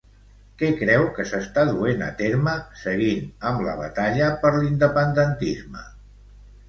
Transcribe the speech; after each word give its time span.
Què 0.59 0.69
creu 0.77 1.03
que 1.17 1.25
s'està 1.31 1.65
duent 1.67 2.01
a 2.07 2.07
terme, 2.23 2.55
seguint 2.85 3.29
amb 3.51 3.63
la 3.67 3.77
batalla 3.83 4.31
per 4.47 4.53
l'independentisme? 4.59 5.85